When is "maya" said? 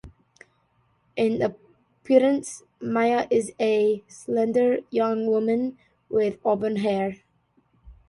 2.81-3.27